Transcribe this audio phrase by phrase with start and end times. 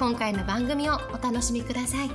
[0.00, 2.10] 今回の番組をお楽しみください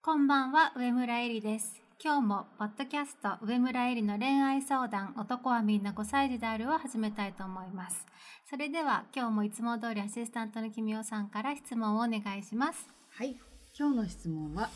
[0.00, 1.82] こんばんは、上村えりです。
[2.02, 8.06] 今日もポッドキャスト上村えりの恋愛相談男はみんな5歳児であるを始めたいと思います。
[8.48, 12.88] それでは今日もいつも通りアシスタントの君代さんから質問をお願いします。
[13.10, 13.36] はい、
[13.78, 14.70] 今日の質問は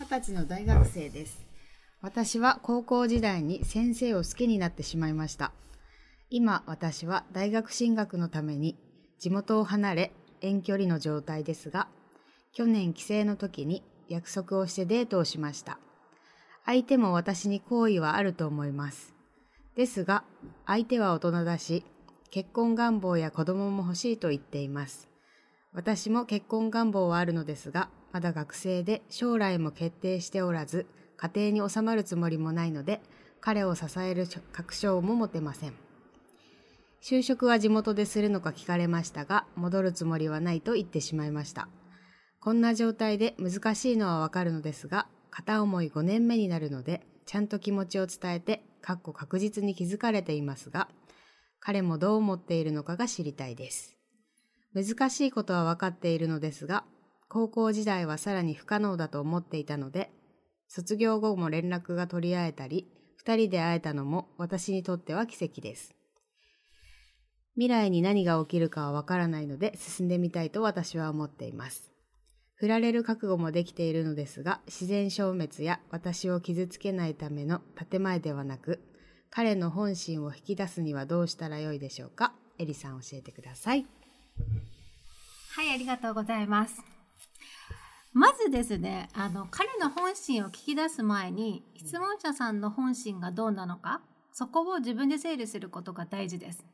[0.00, 1.47] 二十歳の大学生です。
[2.00, 5.52] 私は高校時代に先生を好きになってしまいました。
[6.30, 8.76] 今私は大学進学のために
[9.18, 11.88] 地元を離れ遠距離の状態ですが、
[12.52, 15.78] 去年帰省の時に約束をしてデートをしました。
[16.64, 19.14] 相手も私に好意はあると思います。
[19.74, 20.22] ですが、
[20.66, 21.84] 相手は大人だし、
[22.30, 25.08] 結婚願望や子供も欲しいと言っています。
[25.72, 30.86] 私も結婚願望はあるのですが、まだ学生で将来も決定しておらず、
[31.18, 33.02] 家庭に収まるつもりもないので、
[33.40, 35.74] 彼を支える確証も持てません。
[37.02, 41.68] 就職は地元でするのか聞かれましたが、戻るつもりはないと言ってしまいました。
[42.40, 50.88] こんな状態で難しいのはわかるのですが、片思い5年目になるので、ちゃんと気持ちを伝えて、かっこ確実に気づかれていますが、
[51.60, 53.96] 彼もどう思っているのかが知りたいです。
[54.74, 56.84] 難しいことは分かっているのですが、
[57.28, 60.10] 高校時代はさらに不可能だと思っていたので、
[60.68, 65.94] 卒業後も連絡が取り合えたり、二人で会えたのも私にとっては奇跡です。
[67.54, 71.90] 未来に何が起きるかはわからないので進んでみたいと私は思っています。
[72.54, 77.60] 振られる覚悟もできているのですが、自然消滅や私を傷つけないための
[77.90, 78.80] 建前ではなく、
[79.30, 82.32] 彼の本心を引き出すにはどうしたらよいでしょうか？
[82.58, 83.86] エリさん教えてください。
[85.50, 86.82] はい、ありがとうございます。
[88.12, 94.00] まずですね、あの、彼の本心を聞き出す前に、質問者さんの本心がどうなのか、
[94.32, 96.64] そこを自分で整理することが大事です。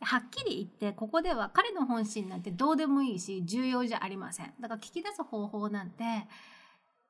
[0.00, 4.52] はっきり言って、ここでは彼の本心なんてどうでもいいし、重要じゃありません。
[4.60, 6.04] だから聞き出す方法なんて、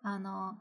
[0.02, 0.56] あの、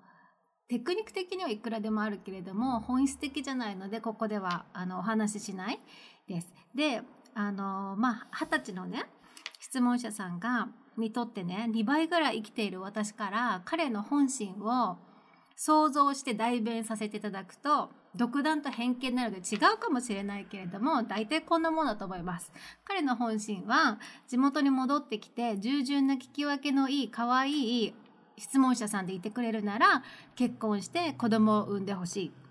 [0.68, 5.80] テクニック的にはいくらでもあるけれども、本質的じゃないので、ここでは、あの、お話ししない
[6.28, 6.54] です。
[6.74, 7.02] で、
[7.36, 9.04] あの、まあ、二十歳のね、
[9.60, 14.98] 質問者さんが、にとってね、2倍ぐらい生きている私から、彼の本心を
[15.56, 22.52] 想像して代弁させていただくと、独断と偏見なので違うかもしれないけれども、大体こんなものだと思います。
[22.84, 27.94] 彼の本心は、地元に戻ってきて、従順な聞き分けのいい、可愛い
[28.38, 30.04] 質問者さんでいてくれるなら、
[30.36, 32.43] 結婚して子供を産んでほしい。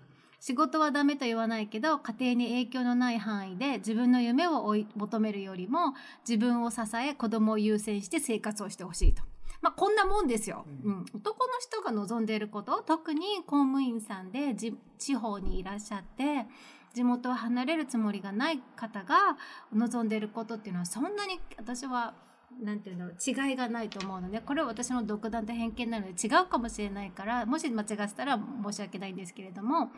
[0.45, 5.93] 仕事はダメと言わないけど、家庭に影響のない範囲で自分の夢を追い求めるよりも、
[6.27, 9.23] 自分を支え、子供を優先して生活をしてほしいと。
[9.61, 10.65] まあ、こんなもんですよ。
[10.83, 11.05] うん。
[11.13, 16.45] 男の人が望んでいること、特に公務員さんでじ地方にいらっしゃって、
[16.93, 19.37] 地元を離れるつもりがない方が
[19.73, 22.15] 望んでいることっていうのは、そんなに私は
[22.61, 29.91] なんていうの違いがないと思うのでこれは私の独断と偏見なので違うかもしれないからもし間違ってたら申し訳ないんですけれども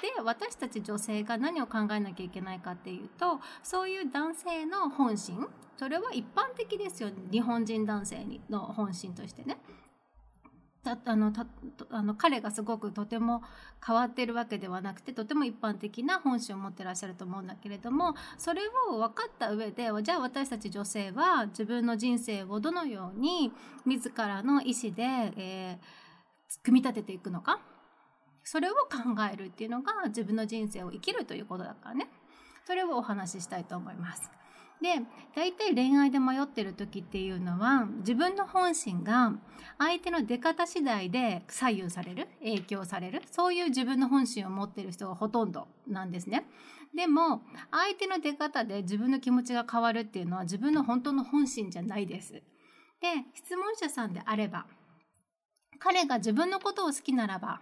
[0.00, 9.58] で私たち女性が何を考えなきゃいけないかっていうとそういう男性の本心それは一般的ですよ日本人男性の本心としてね。
[10.84, 11.46] たあのた
[11.90, 13.42] あの彼がすごくとても
[13.84, 23.52] 変わってるわけではなくてとても一般的な本心を持ってらっしゃると思うんだけれどもそれを分かった上でじゃあ私たち女性は自分の人生をどのように
[23.86, 25.02] 自らの意思で、
[25.36, 27.60] えー、組み立てていくのか？
[28.50, 32.08] それを考えるっていうのが自分の人生を生きるということだからね
[32.66, 34.30] それをお話ししたいと思います。
[34.80, 34.88] で
[35.34, 39.32] 大体恋愛で迷ってる時っていうのは自分の本心が
[39.76, 46.46] 相手の出方次第で左右される影響されるそういう自分の本心を持ってる人がほとんどなんですね。
[46.94, 52.32] でも相手の出方で自分の気持ちが変わるっていうのは自分の本当の本心じゃないです。
[52.32, 52.42] で
[53.34, 54.64] 質問者さんであれば
[55.80, 57.60] 彼が自分のことを好きならば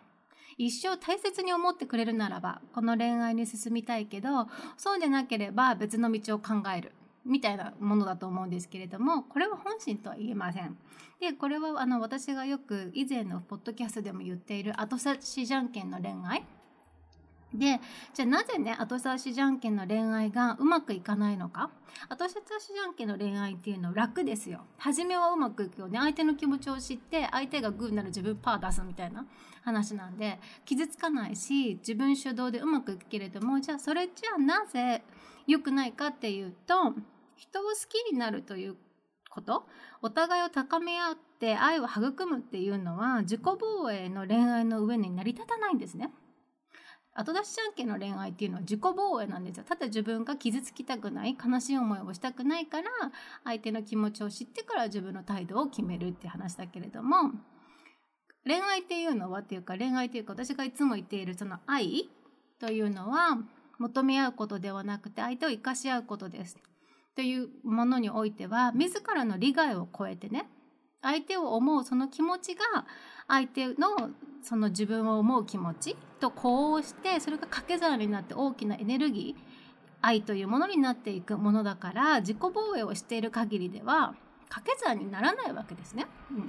[0.58, 6.93] 一生大切に思ってくれるならばこの恋愛に進みたいけどそうでなければ別の道を考える
[7.25, 10.76] みたいなものだと思うんですけれどもこれは本心とは言えません。
[11.20, 16.44] でこれはあの私がよく以前のポッドキャストでも言っている後差しじゃんけんの恋愛
[17.58, 17.81] で
[18.14, 21.70] じゃあなぜね後差しじゃんけんの恋愛がうまくいかないのか？
[22.08, 24.61] 後差しじゃんけんの恋愛っていうのは楽ですよ。
[24.79, 25.99] 初めはうまくいくよね。
[25.99, 29.26] 相手の気持ちを知って相手がグーになる自分パー出すみたいな
[29.62, 35.02] 話なんで傷つかないし自分主導でうまくいくけれどもじゃあそれじゃあなぜ
[35.47, 36.94] 良くないかっていうと
[37.37, 38.76] 人を好きになるという
[39.31, 39.67] こと？
[40.02, 46.11] お互いを高め合って愛を育むっていうのは自己防衛の恋愛の上に成り立たないんですね。
[47.17, 49.65] 後出しじゃんけんの恋愛っていうのは自己防衛なんですよ。
[49.65, 52.89] ただ自分が傷つきたくない、悲しい思いをしたくないから、
[53.45, 57.33] 相手の気持ちを知ってから自分の態度を決めるって話だけれども、
[58.47, 62.09] 恋愛っていうのはっていうか恋愛っていうか私がいつも言っているその愛
[62.61, 63.39] というのは
[63.79, 66.57] 求め合うことではなくて相手を生かし合うことです。
[67.17, 70.49] というものにおいては自らの利害を超えてね
[71.06, 72.85] 相手を思うその気持ちが
[73.29, 74.11] 相手の
[74.43, 79.43] その自分を思う気持ちと呼応してそれが掛け算になって大きなエネルギー
[80.03, 84.14] 愛というものになっていくものだから自己防衛をしている限りでは
[84.49, 86.06] 掛け算にならないわけですね。
[86.31, 86.49] うん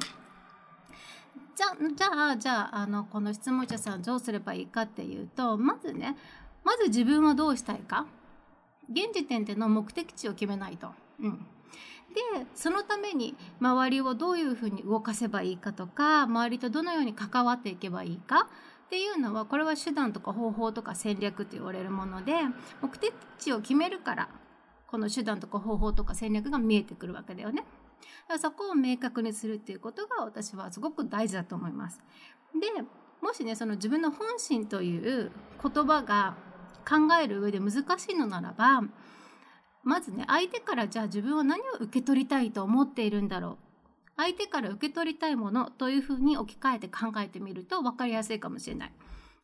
[1.55, 6.15] じゃじゃあじゃああのこの質問者さんどうすればいいかっていうとまずね
[6.63, 8.05] まず自分はどうしたいか
[8.91, 10.91] 現時点での目的地を決めないと。
[11.19, 11.47] うん
[12.53, 18.47] そのために周りをどういうふうに動かせばいいかとか周りとどのように関わっていけばいいか
[18.87, 22.33] っていうのはこれは手段とか方法とか戦略と言われるもので
[22.81, 24.29] 目的地を決めるから
[24.87, 27.65] この手段とか方法とか戦略が見えてくるわけだよね。
[28.39, 31.99] そこを明確にするっていうことが私はすごく大事だと思います。
[32.53, 32.67] で
[33.21, 35.31] もしねその自分の本心という
[35.61, 36.35] 言葉が
[36.87, 38.83] 考える上で難しいのならば
[39.87, 43.57] まずね相手からじゃあ自分は何を受け取りたいと思っているんだろう
[44.17, 48.93] 相手から受け取りたいものというふうに置き換えて考えてみると分かりやすいかもしれない。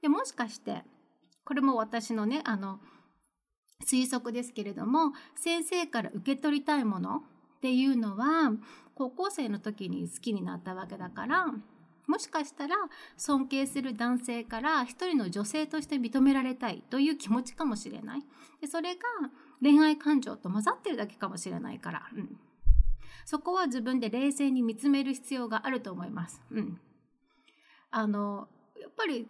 [0.01, 0.83] でもしかして
[1.45, 2.79] これも私のねあの
[3.89, 7.23] 推測ですけれども先生から受け取りたいもの
[7.57, 8.51] っていうのは
[8.95, 11.45] 高校生の時に好きになったわけだから
[12.07, 12.75] もしかしたら
[13.15, 18.23] 尊敬する男性から一人の女性として認められたいという気持ちかもしれない。
[18.59, 19.01] でそれが
[19.63, 22.37] 恋愛感情と混ざってるだけかもしれないから、うん、
[23.25, 26.41] そこは自分で冷静に見つめる必要があると思います。
[26.51, 26.79] うん、
[27.89, 28.49] あの
[28.79, 29.27] やっぱり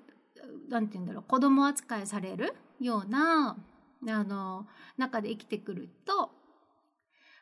[0.69, 1.24] 何て言うんだろう。
[1.27, 3.57] 子供扱いされるような
[4.07, 4.65] あの
[4.97, 6.31] 中で生きてくると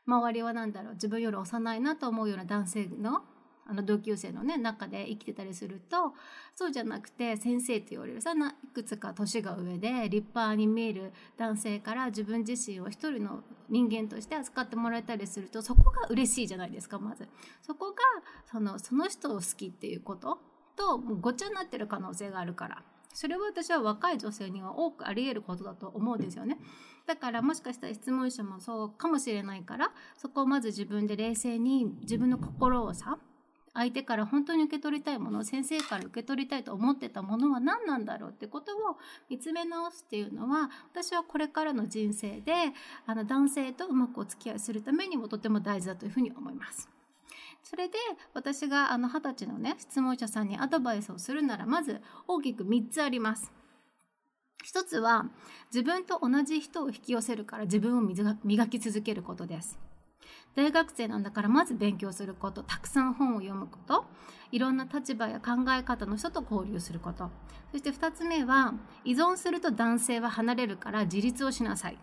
[0.05, 0.93] 周りは何だろう。
[0.95, 3.23] 自分より幼いなと思うような男性の
[3.67, 6.13] あの同級生のね中で生きてたりすると
[6.55, 8.35] そうじゃなくて先生って言われるさい
[8.73, 17.27] くつか年が上で立派に見える男性から自分自身を一人の人間として扱ってもらえたりするとそこが嬉しいじゃないですかまず。
[17.61, 17.97] そこが
[18.51, 20.39] そのその人を好きっていうこと
[20.75, 22.83] ともうごっちゃになってる可能性があるから。
[23.13, 26.57] それは私は若い女性には多くあり得ることだと思うんですよね。
[27.05, 33.17] だからもしかしたら質問者もそうかもしれないからそこをまず自分で冷静に自分の心をさ
[33.73, 38.97] 相手から本当に受け取りたいもの先生から受け取りたいと思ってたものは何なんだろうってことを
[39.29, 42.51] 見つめ直すっていうのは私はこれからの人生で
[43.05, 46.89] あの男性とうまくお付き合いするためにもとても大事だというふうに思います。
[47.63, 47.93] それで
[48.33, 53.51] 私があの20歳のね質問者さんにアドバイスをするならまず大きく3つあります。
[54.63, 55.25] 一つは
[55.73, 59.90] 自分と同じ人を引き寄せるから自分を磨き続けることです。
[60.55, 62.61] 大学生なんだからまず勉強すること。
[62.63, 64.05] たくさん本を読むこと。
[64.51, 67.29] いろんな立場や考え方の人と交流すること。
[67.71, 68.73] そして2つ目は
[69.05, 71.97] 依存すると男性は離れるから自立をしなさい。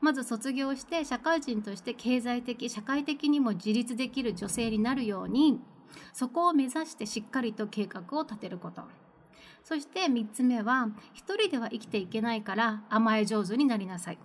[0.00, 5.60] まず卒業して社会人として経済的社会的にも自立できる女性になるように
[6.12, 8.82] そこを目指してしっかりと計画を立てること。
[9.62, 14.18] そして3つ目は一人では生きていけないから甘え上手になりなさい。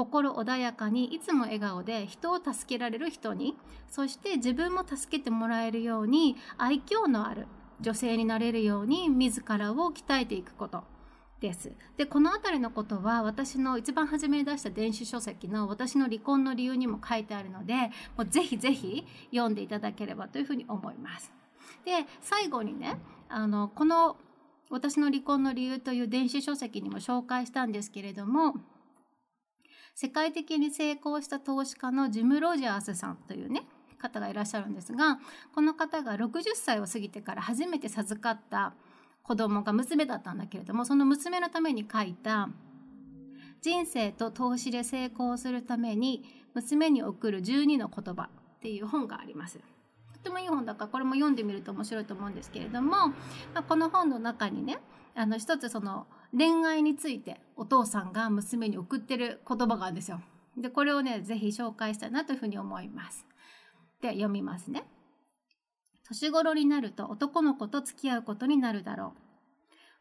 [0.00, 3.54] 心穏やかにいつも笑顔で人を助けられる人に
[3.90, 7.46] そして自分も助けてもらえるように愛嬌のある
[7.82, 10.84] 女性になれるように自らを鍛えていくこと
[11.40, 11.72] です。
[11.98, 17.74] でこの辺りのことは私の一番初めに出した電子書籍の私の離婚の理由にも書いてあるので
[18.16, 21.30] もうぜひぜひ読んでいただければというふうに思います。
[21.84, 24.16] で最後にねあのこの
[24.70, 28.54] 私の離婚の理由という電子書籍にも紹介したんですけれども
[29.94, 33.64] 世界的に成功した投資家のジム・ロジャースさんというね
[34.00, 35.18] 方がいらっしゃるんですが
[35.54, 38.74] この方が60歳を過ぎてから初めて授かった
[39.22, 42.48] 子供が娘だったんだけれどもその娘のために書いた
[43.60, 48.24] 「人生と投資で成功するために娘に送る12の言葉」
[48.56, 49.60] っていう本があります。
[50.14, 53.14] とてもいい本だからこれも読んでみると面白いと思うんですけれども、ま
[53.54, 54.78] あ、この本の中にね
[55.14, 56.06] あの一つその
[56.36, 60.20] 恋愛についてお父さんが娘に送ってる言葉があるんですよ。
[60.56, 63.26] でこれをね是非紹介したいなというふうに思います。
[64.00, 64.84] で読みますね。
[66.06, 69.20] 年頃になると男の子と付き合うことになるだろう。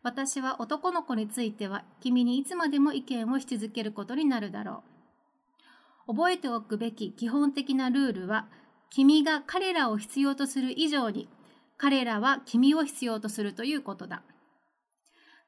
[0.01, 4.83] 私は男の子については君にいつまでも意見をし続けることになるだろ
[6.07, 6.15] う。
[6.15, 8.47] 覚えておくべき基本的なルールは
[8.89, 11.29] 君が彼らを必要とする以上に
[11.77, 14.23] 彼らは君を必要とするということだ。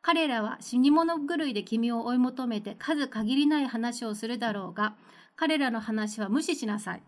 [0.01, 4.95] 彼らは死に物狂いで君を追い求めて数限りない話をするだろうが、
[5.35, 7.03] 彼らの話は無視しなさい。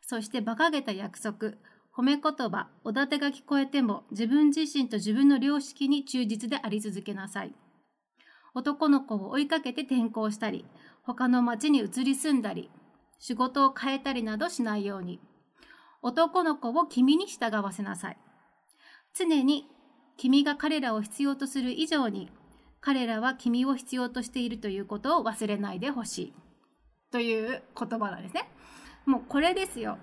[0.00, 1.52] そして馬鹿げた約束、
[1.94, 7.54] 褒め言葉、おだてが聞こえても自分自身と自分の良識に忠実であり続けなさい。
[8.54, 10.64] 男の子を追いかけて転校したり、
[11.02, 12.70] 他の町に移り住んだり、
[13.18, 15.20] 仕事を変えたりなどしないように。
[16.02, 18.18] 男の子を君に従わせなさい。
[19.14, 19.68] 常に
[20.20, 22.30] 君が彼らを必要とする以上に
[22.82, 26.34] 彼らは君を必要としているということを忘れないでほしい
[27.10, 28.46] という言葉なんですね。
[29.06, 29.96] もうこれですよ。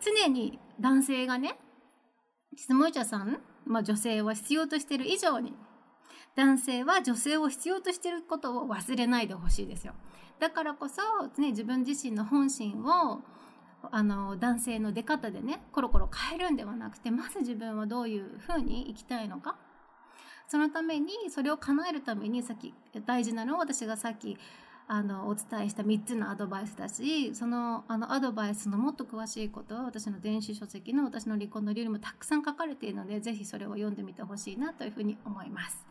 [0.00, 1.58] 常に男性がね
[2.56, 5.52] 質問者さん、まあ、女性は必要としている以上に
[6.34, 9.92] 男性は女性を必要としていることを忘れないでほしいですよ。
[10.40, 11.02] だからこそ、
[11.38, 13.20] ね、自分自身の本心を
[13.90, 19.56] あの男性の出方でねコロコロ変えるんではなくてまず自分はどういうふうに生きたいのか
[20.46, 22.74] そのためにそれを叶えるためにさっき
[23.06, 24.36] 大事なのは私がさっき
[24.88, 35.86] あのお伝えした3つのアドバイスだしそのあのアドバイスのもっと詳しいことは私の電子書籍の私の離婚の理由にもたくさん書かれているのでぜひそれを読んでみてほしいなというふうに思います。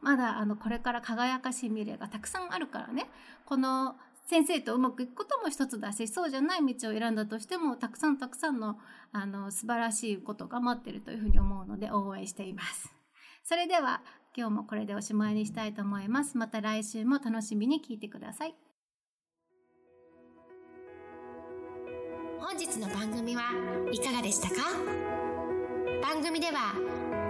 [0.00, 3.06] まだあのこれから輝かしい未来がたくさんあるからね
[3.44, 3.96] この
[4.30, 8.78] 先生とうまくいくことも一つだしそうじゃない道を選んだとしてもたくさんたくさんの
[9.10, 12.92] あの素晴らしいことが待ってるというふうに思うので応援しています。
[13.42, 14.02] それでは
[14.36, 16.38] 今日もこれでおしまいにしたいと思います。
[16.38, 18.54] また来週も楽しみに聞いてください。
[22.38, 23.42] 本日の番組は
[23.90, 24.62] いかがでしたか？
[26.02, 26.74] 番組では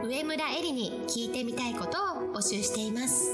[0.05, 1.97] 上村えりに聞いてみたいこと
[2.29, 3.33] を募集しています。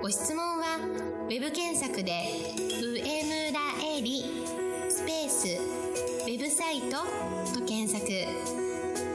[0.00, 2.12] ご質問は web 検索で
[2.80, 4.24] 「上村えり」
[4.88, 5.46] スペース
[6.24, 6.96] 「ウェブサイト」
[7.52, 8.06] と検索。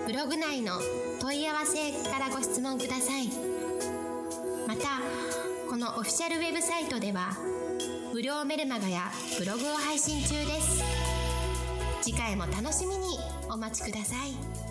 [0.06, 0.80] ブログ内の
[1.22, 3.30] 問い合わせからご質問ください。
[4.68, 5.02] また
[5.70, 7.36] このオフィシャルウェブサイトでは
[8.14, 10.84] 無料メルマガやブログを配信中です。
[12.02, 13.18] 次回も楽しみに
[13.50, 14.63] お待ちください。